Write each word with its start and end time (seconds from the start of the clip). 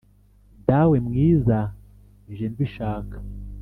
dawe 0.67 0.97
mwiza 1.07 1.59
nje 2.29 2.47
mbishaka 2.53 3.17